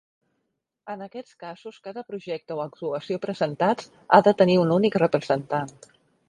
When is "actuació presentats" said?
2.63-3.93